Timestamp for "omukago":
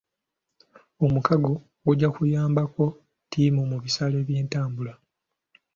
1.05-1.51